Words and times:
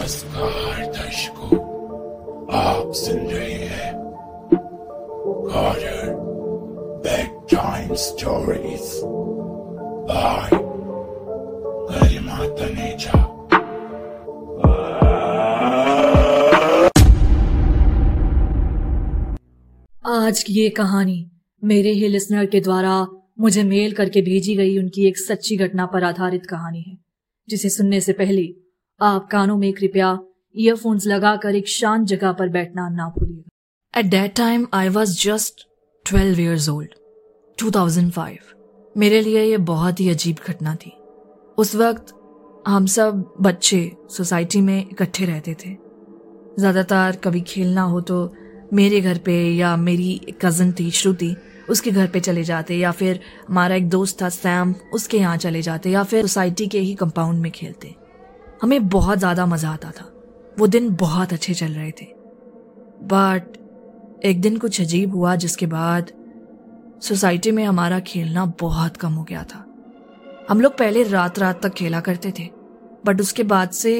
नमस्कार, 0.00 0.84
दर्शकों। 0.86 1.56
आप 2.58 2.92
सुन 2.94 3.16
रहे 3.16 3.52
हैं 3.52 3.92
horror 5.52 6.12
bedtime 7.50 7.94
stories 7.94 9.00
by 10.10 10.50
Garima 11.90 12.46
Taneja 12.60 13.18
आज 20.18 20.42
की 20.42 20.52
ये 20.52 20.68
कहानी 20.70 21.30
मेरे 21.62 21.92
ही 21.92 22.08
लिसनर 22.08 22.46
के 22.46 22.60
द्वारा 22.60 23.06
मुझे 23.40 23.62
मेल 23.64 23.92
करके 23.92 24.22
भेजी 24.22 24.56
गई 24.56 24.78
उनकी 24.78 25.06
एक 25.08 25.18
सच्ची 25.18 25.56
घटना 25.56 25.86
पर 25.86 26.04
आधारित 26.04 26.46
कहानी 26.46 26.82
है, 26.82 26.96
जिसे 27.48 27.68
सुनने 27.68 28.00
से 28.00 28.12
पहले 28.12 28.48
आप 29.00 29.28
कानों 29.32 29.56
में 29.56 29.72
कृपया 29.72 30.18
ईयरफोन्स 30.54 31.06
लगाकर 31.06 31.54
एक 31.54 31.68
शांत 31.68 32.06
जगह 32.08 32.32
पर 32.32 32.48
बैठना 32.48 32.88
ना 32.88 33.08
भूलिएगा। 33.08 34.00
At 34.00 34.06
that 34.06 34.34
time 34.36 34.66
I 34.74 34.88
was 34.88 35.12
just 35.22 35.66
twelve 36.06 36.40
years 36.40 36.68
old 36.68 36.94
2005 37.58 38.54
मेरे 38.94 39.20
लिए 39.20 39.44
ये 39.44 39.56
बहुत 39.68 40.00
ही 40.00 40.08
अजीब 40.10 40.36
घटना 40.46 40.74
थी। 40.74 40.92
उस 41.58 41.74
वक्त 41.76 42.14
हम 42.66 42.86
सब 42.86 43.24
बच्चे 43.40 43.80
सोसाइटी 44.10 44.60
में 44.60 44.78
इकट्ठे 44.80 45.24
रहते 45.24 45.54
थे। 45.54 45.70
ज़्यादातर 46.58 47.16
कभी 47.24 47.40
खेलना 47.40 47.82
हो 47.82 48.00
तो 48.00 48.22
मेरे 48.72 49.00
घर 49.00 49.18
पे 49.18 49.36
या 49.54 49.76
मेरी 49.76 50.36
कज़न 50.42 50.72
थी, 50.72 50.90
श्रुति, 50.90 51.34
उसके 51.70 51.90
घर 51.90 52.06
पे 52.06 52.20
चले 52.20 52.42
जाते, 52.44 52.74
या 52.74 52.90
फिर 52.92 53.20
हमारा 53.48 53.74
एक 53.74 53.88
दोस्त 53.88 54.20
था 54.22 54.28
सैम 54.28 54.74
उसके 54.94 55.18
यहाँ 55.18 55.36
चले 55.36 55.62
जाते, 55.62 55.90
या 55.90 56.02
फिर 56.02 56.22
सोसाइटी 56.22 56.66
के 56.66 56.80
ही 56.80 56.94
कंपाउंड 56.94 57.40
में 57.40 57.50
खेलते। 57.52 57.94
हमें 58.60 58.88
बहुत 58.88 59.18
ज़्यादा 59.18 59.46
मज़ा 59.46 59.70
आता 59.70 59.90
था। 59.90 60.04
वो 60.58 60.66
दिन 60.66 60.90
बहुत 60.96 61.32
अच्छे 61.32 61.54
चल 61.54 61.72
रहे 61.72 61.90
थे। 61.92 62.06
बट 63.04 63.56
एक 64.24 64.40
दिन 64.40 64.56
कुछ 64.56 64.80
अजीब 64.80 65.14
हुआ 65.14 65.34
जिसके 65.36 65.66
बाद 65.66 66.10
सोसाइटी 67.02 67.50
में 67.50 67.64
हमारा 67.64 68.00
खेलना 68.02 68.44
बहुत 68.60 68.96
कम 68.96 69.12
हो 69.12 69.22
गया 69.24 69.42
था। 69.44 69.64
हम 70.50 70.60
लोग 70.60 70.76
पहले 70.78 71.02
रात 71.02 71.38
रात 71.38 71.62
तक 71.62 71.74
खेला 71.74 72.00
करते 72.00 72.32
थे 72.38 72.48
बट 73.06 73.20
उसके 73.20 73.42
बाद 73.44 73.70
से 73.70 73.92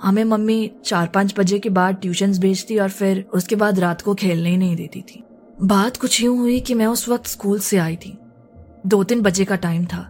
हमें 0.00 0.24
मम्मी 0.24 0.70
चार 0.84 1.06
पाँच 1.06 1.34
बजे 1.38 1.58
के 1.58 1.68
बाद 1.70 1.96
ट्यूशन्स 1.96 2.38
भेजती 2.38 2.78
और 2.78 2.88
फिर 2.90 3.24
उसके 3.34 3.56
बाद 3.56 3.78
रात 3.78 4.00
को 4.02 4.14
खेलने 4.14 4.50
ही 4.50 4.56
नहीं 4.56 4.76
देती 4.76 5.00
थी। 5.02 5.22
बात 5.62 5.96
कुछ 5.96 6.22
यूँ 6.22 6.36
हुई 6.38 6.58
कि 6.60 6.74
मैं 6.74 6.86
उस 6.86 7.08
वक्त 7.08 7.26
स्कूल 7.26 7.58
से 7.60 7.78
आई 7.78 7.96
थी। 7.96 8.16
दो 8.86 9.02
तीन 9.04 9.20
बजे 9.22 9.44
का 9.44 9.56
टाइम 9.56 9.84
था। 9.86 10.08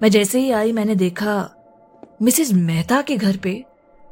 मैं 0.00 0.10
जैसे 0.10 0.40
ही 0.40 0.50
आई, 0.50 0.72
मैंने 0.72 0.94
देखा 0.96 1.36
मिसेस 2.22 2.52
मेहता 2.52 3.02
के 3.02 3.16
घर 3.16 3.36
पे 3.36 3.64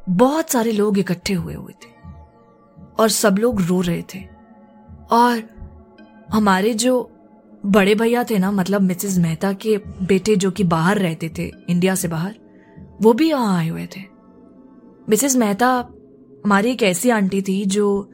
बहुत 0.08 0.50
सारे 0.50 0.72
लोग 0.72 0.98
इकट्ठे 0.98 1.34
हुए 1.34 1.54
हुए 1.54 1.72
थे 1.72 2.10
और 2.98 3.08
सब 3.08 3.38
लोग 3.38 3.60
रो 3.60 3.80
रहे 3.80 4.02
थे। 4.02 4.18
और 5.10 5.42
हमारे 6.30 6.74
जो 6.74 7.10
बड़े 7.66 7.94
भैया 7.94 8.24
थे 8.24 8.38
ना 8.38 8.50
मतलब 8.50 8.80
मिसेस 8.80 9.18
मेहता 9.18 9.52
के 9.52 9.76
बेटे 9.78 10.36
जो 10.36 10.50
कि 10.50 10.64
बाहर 10.64 10.98
रहते 10.98 11.28
थे, 11.38 11.52
इंडिया 11.68 11.94
से 11.94 12.08
बाहर, 12.08 12.34
वो 13.02 13.12
भी 13.12 13.28
यहाँ 13.28 13.58
आए 13.58 13.68
हुए 13.68 13.86
थे। 13.86 14.00
मिसेस 15.08 15.36
मेहता 15.36 15.88
हमारी 16.44 16.70
एक 16.70 16.82
ऐसी 16.82 17.10
आंटी 17.10 17.42
थी 17.42 17.64
जो 17.64 18.10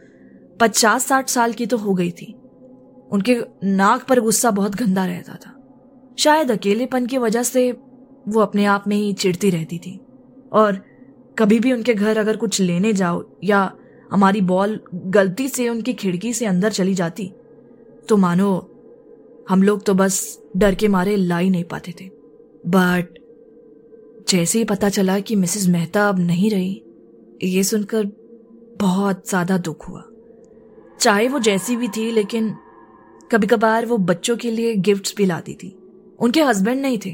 पचास 0.60 1.06
साठ 1.06 1.28
साल 1.28 1.52
की 1.52 1.66
तो 1.66 1.76
हो 1.76 1.94
गई 1.94 2.10
थी। 2.10 2.34
उनके 3.10 3.40
नाक 3.64 4.04
पर 4.04 4.20
गुस्सा 4.20 4.50
बहुत 4.50 4.74
गंदा 4.74 5.06
रहता 5.06 5.34
था। 5.34 5.56
शायद 6.18 6.50
अकेलेपन 6.50 7.06
की 7.06 7.18
वजह 7.18 7.42
से 7.42 7.76
वो 8.26 8.40
अपने 8.40 8.64
आप 8.66 8.84
में 8.88 8.96
ही 8.96 9.12
चिढ़ती 9.14 9.50
रहती 9.50 9.78
थी। 9.78 9.98
और 10.52 10.80
कभी 11.36 11.58
भी 11.60 11.72
उनके 11.72 11.94
घर 11.94 12.18
अगर 12.18 12.36
कुछ 12.36 12.60
लेने 12.60 12.92
जाओ 12.92 13.22
या 13.44 13.70
हमारी 14.10 14.40
बॉल 14.42 14.78
गलती 14.94 15.48
से 15.48 15.68
उनकी 15.68 15.92
खिड़की 15.94 16.32
से 16.32 16.46
अंदर 16.46 16.72
चली 16.72 16.94
जाती 16.94 17.32
तो 18.08 18.16
मानो 18.16 18.50
हम 19.48 19.62
लोग 19.62 19.84
तो 19.84 19.94
बस 19.94 20.38
डर 20.56 20.74
के 20.74 20.88
मारे 20.88 21.16
ला 21.16 21.38
ही 21.38 21.50
नहीं 21.50 21.64
पाते 21.64 21.94
थे। 22.00 22.08
बट 22.68 23.18
जैसे 24.28 24.58
ही 24.58 24.64
पता 24.64 24.88
चला 24.88 25.18
कि 25.20 25.36
मिसेस 25.36 25.66
मेहता 25.68 26.08
अब 26.08 26.18
नहीं 26.20 26.50
रही, 26.50 26.82
ये 27.44 27.62
सुनकर 27.64 28.06
बहुत 28.80 29.28
ज़्यादा 29.28 29.58
दुख 29.58 29.88
हुआ। 29.88 30.02
चाहे 31.00 31.28
वो 31.28 31.38
जैसी 31.40 31.76
भी 31.76 31.88
थी, 31.88 32.10
लेकिन 32.12 32.54
कभी 33.30 33.46
कभार 33.46 33.86
वो 33.86 33.96
बच्चों 33.98 34.36
के 34.36 34.50
लिए 34.50 34.74
गिफ्ट्स 34.76 35.14
भी 35.16 35.26
लाती 35.26 35.54
थी। 35.54 35.76
उनके 36.18 36.42
हस्बैंड 36.42 36.80
नहीं 36.82 36.98
थे। 36.98 37.10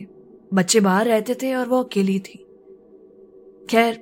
बच्चे 0.53 0.81
बाहर 0.81 1.07
रहते 1.07 1.35
थे 1.35 1.55
और 1.55 1.69
वो 1.69 1.83
अकेली 1.83 2.19
थी। 2.19 2.39
खैर, 3.71 4.01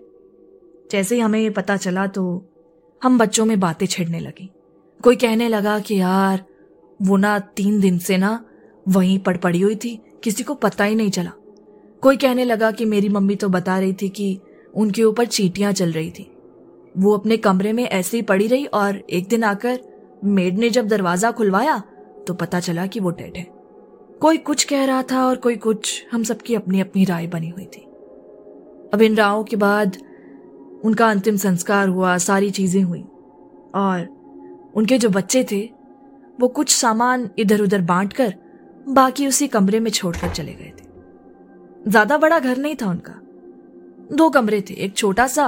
जैसे 0.90 1.14
ही 1.14 1.20
हमें 1.20 1.40
ये 1.40 1.50
पता 1.50 1.76
चला 1.76 2.06
तो 2.06 2.22
हम 3.02 3.18
बच्चों 3.18 3.44
में 3.44 3.58
बातें 3.60 3.86
छिड़ने 3.86 4.20
लगी। 4.20 4.50
कोई 5.00 5.16
कहने 5.16 5.48
लगा 5.48 5.78
कि 5.78 5.94
यार, 5.94 6.44
वो 7.00 7.16
ना 7.16 7.38
तीन 7.38 7.80
दिन 7.80 7.98
से 7.98 8.16
ना 8.16 8.44
वहीं 8.86 9.18
पड़ 9.18 9.36
पड़ी 9.36 9.60
हुई 9.60 9.76
थी, 9.76 9.98
किसी 10.24 10.44
को 10.44 10.54
पता 10.54 10.84
ही 10.84 10.94
नहीं 10.94 11.10
चला। 11.10 11.32
कोई 12.02 12.16
कहने 12.16 12.44
लगा 12.44 12.70
कि 12.70 12.84
मेरी 12.84 13.08
मम्मी 13.08 13.36
तो 13.36 13.48
बता 13.48 13.78
रही 13.78 13.92
थी 13.92 14.08
कि 14.08 14.40
उनके 14.74 15.02
ऊपर 15.02 15.26
चीटियाँ 15.26 15.72
चल 15.72 15.92
रही 15.92 16.10
थी। 16.10 16.30
वो 16.96 17.16
अपने 17.16 17.36
कमरे 17.36 17.72
में 17.72 17.84
ऐसे 17.84 18.16
ही 18.16 18.22
पड़ी 18.22 18.46
रही 18.46 18.66
और 18.66 18.96
एक 19.10 19.28
दिन 19.28 19.44
आकर 19.44 19.78
मेड 20.24 20.58
ने 20.58 20.70
जब 20.70 20.86
दरवाज़ा 20.88 21.30
खुलवाया 21.30 21.78
तो 22.26 22.34
पता 22.34 22.60
चला 22.60 22.86
कि 22.86 23.00
वो 23.00 23.10
डेड 23.10 23.36
है। 23.36 23.46
कोई 24.20 24.38
कुछ 24.38 24.64
कह 24.64 24.84
रहा 24.84 25.02
था 25.02 25.24
और 25.26 25.36
कोई 25.36 25.56
कुछ 25.56 26.06
हम 26.12 26.22
सबकी 26.24 26.54
अपनी 26.54 26.80
अपनी 26.80 27.04
राय 27.04 27.26
बनी 27.26 27.48
हुई 27.48 27.64
थी। 27.66 27.80
अब 28.94 29.02
इन 29.02 29.16
राहों 29.16 29.44
के 29.44 29.56
बाद 29.56 29.96
उनका 30.84 31.10
अंतिम 31.10 31.36
संस्कार 31.36 31.88
हुआ, 31.88 32.16
सारी 32.18 32.50
चीज़ें 32.50 32.82
हुई। 32.82 33.04
और 33.74 34.06
उनके 34.76 34.98
जो 34.98 35.08
बच्चे 35.10 35.44
थे, 35.52 35.60
वो 36.40 36.48
कुछ 36.48 36.74
सामान 36.76 37.28
इधर 37.38 37.60
उधर 37.60 37.80
बांट 37.82 38.12
कर 38.12 38.34
बाकी 38.88 39.26
उसी 39.26 39.48
कमरे 39.48 39.80
में 39.80 39.90
छोड़कर 39.90 40.28
चले 40.28 40.52
गए 40.52 40.72
थे। 40.72 41.90
ज़्यादा 41.90 42.18
बड़ा 42.18 42.38
घर 42.38 42.56
नहीं 42.56 42.76
था 42.76 42.90
उनका। 42.90 43.14
दो 44.12 44.28
कमरे 44.30 44.60
थे, 44.60 44.74
एक 44.74 44.96
छोटा 44.96 45.26
सा 45.26 45.46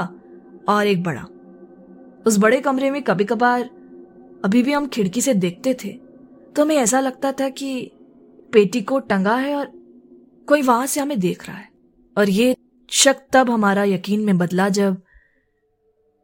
और 0.69 0.87
एक 0.87 1.02
बड़ा। 1.02 1.26
उस 2.26 2.38
बड़े 2.38 2.60
कमरे 2.60 2.91
में 2.91 3.02
कभी 3.02 3.25
कभार 3.25 3.69
अभी 4.44 4.62
भी 4.62 4.72
हम 4.72 4.87
खिड़की 4.87 5.20
से 5.20 5.34
देखते 5.37 5.75
थे 5.75 5.88
तो 6.56 6.62
हमें 6.62 6.76
ऐसा 6.76 7.00
लगता 7.00 7.32
था 7.32 7.48
कि 7.50 7.91
पेटी 8.53 8.81
को 8.83 8.99
टंगा 9.00 9.37
है 9.37 9.55
और 9.55 9.71
कोई 10.49 10.62
वहाँ 10.62 10.87
से 10.87 11.00
हमें 11.00 11.19
देख 11.21 11.47
रहा 11.49 11.56
है। 11.56 11.69
और 12.16 12.31
ये 12.31 12.56
शक 12.88 13.16
तब 13.33 13.50
हमारा 13.50 13.84
यकीन 13.84 14.21
में 14.21 14.38
बदला 14.38 14.69
जब 14.69 15.00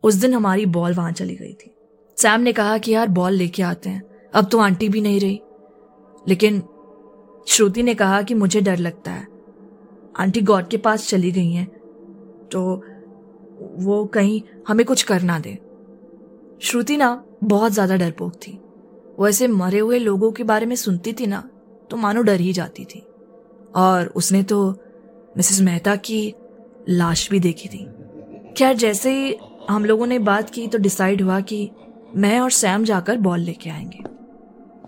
उस 0.05 0.15
दिन 0.15 0.35
हमारी 0.35 0.67
बॉल 0.69 0.95
वहाँ 0.95 1.13
चली 1.13 1.37
गई 1.37 1.53
थी। 1.55 1.73
सैम 2.19 2.41
ने 2.41 2.53
कहा 2.53 2.77
कि 2.79 2.93
यार, 2.93 3.09
बॉल 3.09 3.33
लेके 3.33 3.63
आते 3.63 3.91
हैं। 3.91 4.03
अब 4.35 4.49
तो 4.49 4.59
आंटी 4.59 4.89
भी 4.89 5.01
नहीं 5.01 5.21
रही। 5.21 5.41
लेकिन 6.27 6.63
श्रुति 7.47 7.83
ने 7.83 7.95
कहा 7.95 8.21
कि 8.23 8.35
मुझे 8.35 8.61
डर 8.61 8.79
लगता 8.79 9.13
है। 9.13 9.27
आंटी 10.19 10.41
गॉड 10.43 10.69
के 10.69 10.77
पास 10.77 11.09
चली 11.09 11.31
गई 11.33 11.53
हैं 11.53 11.67
तो 12.49 12.63
वो 13.85 14.05
कहीं 14.05 14.41
हमें 14.69 14.85
कुछ 14.87 15.03
कर 15.03 15.23
ना 15.23 15.39
दे। 15.39 15.59
श्रुति 16.61 16.97
ना 16.97 17.11
बहुत 17.45 17.73
ज़्यादा 17.73 17.97
डरपोक 17.97 18.35
थी। 18.37 18.59
वो 19.19 19.29
ऐसे 19.29 19.49
मरे 19.49 19.79
हुए 19.79 19.99
लोगों 19.99 20.31
के 20.33 20.45
बारे 20.45 20.67
में 20.67 20.77
सुनती 20.77 21.13
थी 21.13 21.27
ना 21.27 21.49
तो 21.91 21.97
मानो 21.97 22.23
डर 22.23 22.41
ही 22.41 22.53
जाती 22.53 22.85
थी। 22.85 23.07
और 23.75 24.07
उसने 24.07 24.43
तो 24.43 24.79
मिसेस 25.37 25.61
मेहता 25.61 25.97
की 25.97 26.35
लाश 26.89 27.31
भी 27.31 27.41
देखी 27.41 27.69
थी। 27.69 27.89
खैर, 28.57 28.77
जैसे 28.77 29.11
ही 29.13 29.37
हम 29.71 29.85
लोगों 29.85 30.07
ने 30.07 30.19
बात 30.19 30.51
की 30.51 30.69
तो 30.69 30.79
डिसाइड 30.79 31.23
हुआ 31.23 31.41
कि 31.41 31.71
मैं 32.15 32.41
और 32.41 32.51
सैम 32.51 32.85
जाकर 32.85 33.17
बॉल 33.17 33.41
लेके 33.41 33.71
आएँगे। 33.71 33.99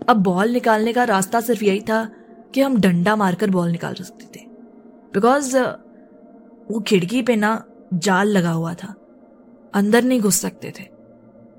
अब 0.07 0.17
बॉल 0.17 0.49
निकालने 0.49 0.93
का 0.93 1.03
रास्ता 1.03 1.41
सिर्फ़ 1.41 1.63
यही 1.63 1.81
था 1.81 2.09
कि 2.53 2.61
हम 2.61 2.81
डंडा 2.81 3.15
मारकर 3.15 3.49
बॉल 3.49 3.69
निकाल 3.69 3.93
सकते 3.93 4.25
थे। 4.25 4.45
बिकॉज़, 5.13 5.57
वो 6.71 6.79
खिड़की 6.79 7.21
पे 7.21 7.35
ना 7.35 7.65
जाल 7.93 8.27
लगा 8.27 8.51
हुआ 8.51 8.73
था। 8.73 8.95
अंदर 9.73 10.03
नहीं 10.03 10.21
घुस 10.21 10.41
सकते 10.41 10.73
थे। 10.79 10.83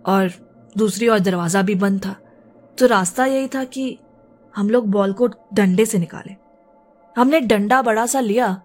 और 0.06 0.32
दूसरी 0.76 1.08
ओर 1.08 1.18
दरवाज़ा 1.18 1.62
भी 1.62 1.74
बंद 1.74 2.00
था। 2.06 2.16
तो 2.78 2.86
रास्ता 2.86 3.26
यही 3.26 3.48
था 3.48 3.64
कि 3.64 3.98
हम 4.56 4.70
लोग 4.70 4.86
बॉल 4.86 5.12
को 5.12 5.26
डंडे 5.26 5.84
से 5.84 5.98
निकाले। 5.98 6.36
हमने 7.16 7.40
डंडा 7.40 7.82
बड़ा 7.82 8.06
सा 8.06 8.20
लिया 8.20 8.62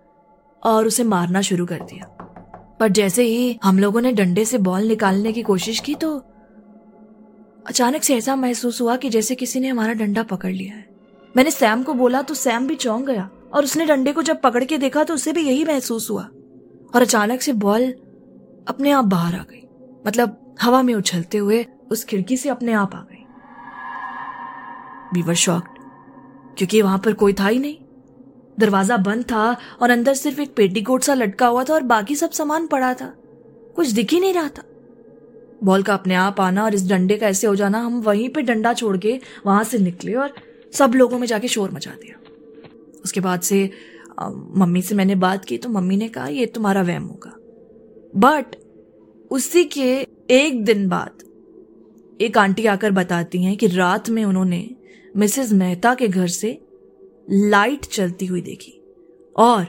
और 0.64 0.88
उसे 0.88 1.04
मारना 1.04 1.42
शुरू 1.42 1.66
कर 1.66 1.80
दिया। 1.80 2.06
पर 2.80 2.88
जैसे 2.88 3.24
ही 3.24 3.60
हम 3.64 3.80
लोगों 3.80 4.02
ने 4.02 4.12
डंडे 4.12 4.46
से 4.46 4.58
बॉल 4.58 4.84
निकालने 4.84 5.34
की 5.34 5.42
कोशिश 5.42 5.80
की 5.80 5.96
तो 5.96 6.18
अचानक 7.68 8.04
से 8.04 8.16
ऐसा 8.16 8.36
महसूस 8.36 8.82
हुआ 8.82 8.96
कि 8.96 9.10
जैसे 9.10 9.36
किसी 9.36 9.60
ने 9.60 9.68
हमारा 9.68 9.94
डंडा 9.94 10.24
पकड़ 10.24 10.52
लिया 10.52 10.76
है। 10.76 10.88
मैंने 11.38 11.52
सैम 11.52 11.84
को 11.84 11.94
बोला 11.94 12.22
तो 12.22 12.34
सैम 12.34 12.68
भी 12.68 12.76
चौंक 12.76 13.06
गया। 13.06 13.30
और 13.54 13.64
उसने 13.64 13.86
डंडे 13.86 14.12
को 14.14 14.22
जब 14.22 14.42
पकड़ 14.42 14.64
के 14.64 14.78
देखा 14.78 15.04
तो 15.04 15.14
उसे 15.14 15.34
भी 15.34 15.42
यही 15.42 15.66
महसूस 15.66 16.10
हुआ। 16.10 16.24
और 16.96 17.02
अचानक 17.02 17.42
से 17.42 17.54
बॉल 17.54 17.92
अपने 18.68 18.92
आप 18.92 19.06
बाहर 19.06 19.36
आ 19.36 19.44
गई। 19.44 19.68
मतलब 20.08 20.56
हवा 20.62 20.82
में 20.82 20.94
उछलते 20.94 21.38
हुए 21.38 21.66
उस 21.92 22.04
खिड़की 22.06 22.38
से 22.38 22.50
अपने 22.50 22.74
आप 22.74 22.96
आ 22.96 23.00
गई। 23.00 23.24
बीवर 25.14 25.34
शॉक्ड 25.34 25.75
क्योंकि 26.57 26.81
वहाँ 26.81 26.98
पर 26.98 27.13
कोई 27.13 27.34
था 27.34 27.48
ही 27.48 27.60
नहीं। 27.60 27.78
दरवाज़ा 28.60 28.98
बंद 28.98 29.24
था 29.24 29.56
और 29.81 29.90
अंदर 29.90 30.13
सिर्फ़ 30.13 30.42
एक 30.42 30.56
पेटीकोट 30.56 31.04
सा 31.04 31.13
लटका 31.13 31.48
हुआ 31.48 31.63
था 31.63 31.74
और 31.74 31.84
बाकी 31.84 32.16
सब 32.16 32.31
सामान 32.31 32.68
पड़ा 32.68 32.94
था। 32.94 33.13
कुछ 33.75 33.88
दिख 33.88 34.13
ही 34.13 34.19
नहीं 34.19 34.34
रहा 34.34 34.50
था। 34.50 34.63
बॉल 35.63 35.84
का 35.84 35.94
अपने 35.94 36.16
आप 36.16 36.40
आना 36.42 36.63
और 36.63 36.75
इस 36.75 36.88
डंडे 36.90 37.18
का 37.18 37.28
ऐसे 37.28 37.48
हो 37.48 37.56
जाना, 37.56 37.80
हम 37.80 38.00
वहीं 38.02 38.30
पे 38.30 38.42
डंडा 38.42 38.74
छोड़ 38.74 38.98
के 38.98 39.19
वहाँ 39.46 39.63
से 39.63 39.78
निकले 39.78 40.13
और 40.13 40.34
सब 40.74 40.94
लोगों 40.96 41.19
में 41.19 41.28
जाके 41.28 41.48
शोर 41.48 41.72
मचा 41.72 41.92
दिया। 41.92 42.19
उसके 43.04 43.19
बाद 43.19 43.42
से 43.42 43.69
मम्मी 44.22 44.81
से 44.81 44.96
मैंने 44.96 45.16
बात 45.16 45.46
की 45.46 45.58
तो 45.58 45.69
मम्मी 45.69 45.98
ने 45.98 46.08
कहा, 46.10 46.28
ये 46.28 46.46
तुम्हारा 46.46 46.81
वहम 46.81 47.04
होगा। 47.04 47.31
बट 48.19 48.56
उसी 49.31 49.63
के 49.68 49.92
एक 50.31 50.63
दिन 50.66 50.88
बाद 50.90 51.24
एक 52.22 52.38
आंटी 52.38 52.66
आकर 52.66 52.92
बताती 52.92 53.44
हैं 53.44 53.56
कि 53.58 53.68
रात 53.68 54.10
में 54.10 54.24
उन्होंने 54.25 54.69
मिसेस 55.18 55.52
मेहता 55.52 55.96
के 55.96 56.08
घर 56.08 56.28
से 56.28 56.62
लाइट 57.32 57.86
चलती 57.86 58.26
हुई 58.26 58.42
देखी 58.42 58.82
और 59.38 59.66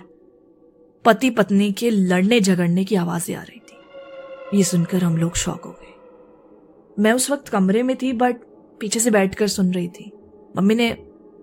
पति 1.04 1.30
पत्नी 1.30 1.72
के 1.72 1.90
लड़ने 1.90 2.40
झगड़ने 2.40 2.84
की 2.84 2.96
आवाज़ें 2.96 3.36
आ 3.36 3.42
रही 3.42 3.58
थी। 3.58 4.58
ये 4.58 4.64
सुनकर 4.64 5.02
हम 5.02 5.16
लोग 5.16 5.34
शौक 5.34 5.64
हो 5.64 5.70
गए। 5.70 7.02
मैं 7.02 7.12
उस 7.12 7.30
वक्त 7.30 7.48
कमरे 7.48 7.82
में 7.82 7.96
थी, 7.96 8.12
बट 8.12 8.36
पीछे 8.80 9.00
से 9.00 9.10
बैठकर 9.10 9.46
सुन 9.46 9.72
रही 9.72 9.88
थी। 9.88 10.12
मम्मी 10.56 10.74
ने 10.74 10.96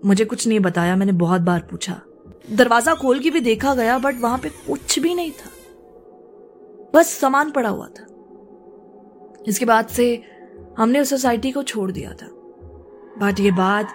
मुझे 0.04 0.24
कुछ 0.24 0.46
नहीं 0.46 0.60
बताया, 0.60 0.96
मैंने 0.96 1.12
बहुत 1.12 1.40
बार 1.40 1.60
पूछा। 1.70 2.00
दरवाज़ा 2.50 2.94
खोल 2.94 3.18
के 3.18 3.30
भी 3.30 3.40
देखा 3.40 3.74
गया, 3.74 3.98
बट 3.98 4.20
वहाँ 4.20 4.38
पे 4.38 4.48
कुछ 4.48 4.98
भी 4.98 5.14
नहीं 5.14 5.30
था। 5.30 5.50
बस 6.94 7.08
सामान 7.08 7.50
पड़ा 7.50 7.68
हुआ 7.68 7.86
था। 7.86 8.06
इसके 9.48 9.64
बाद 9.64 9.86
से 9.86 10.22
हमने 10.78 11.00
उस 11.00 11.10
सोसाइटी 11.10 11.52
को 11.52 11.62
छोड़ 11.62 11.92
दिया 11.92 12.12
था। 12.12 12.43
बट 13.18 13.40
ये 13.40 13.50
बात 13.50 13.92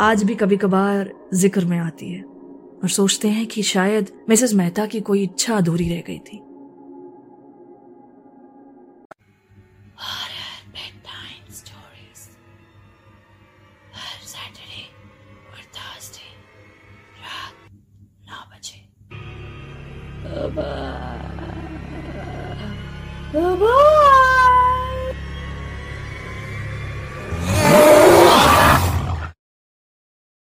आज 0.00 0.22
भी 0.24 0.34
कभी 0.34 0.56
कभार 0.56 1.12
ज़िक्र 1.34 1.64
में 1.64 1.78
आती 1.78 2.10
है 2.12 2.22
और 2.22 2.88
सोचते 2.88 3.28
हैं 3.28 3.46
कि 3.46 3.62
शायद 3.62 4.10
मिसेस 4.28 4.54
मेहता 4.54 4.86
की 4.86 5.00
कोई 5.00 5.22
इच्छा 5.22 5.56
अधूरी 5.56 5.88
रह 5.88 6.02
गई 6.06 6.18
थी। 6.18 6.40
Baba! 23.34 24.03